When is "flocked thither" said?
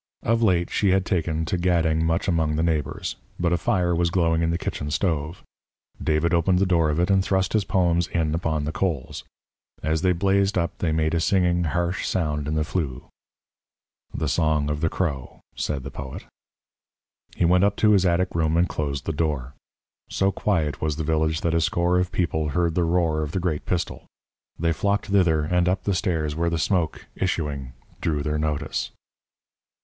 24.73-25.43